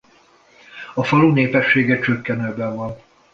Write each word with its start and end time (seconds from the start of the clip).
A 0.93 1.03
falu 1.03 1.31
népessége 1.31 1.99
csökkenőben 1.99 2.75
van. 2.75 2.97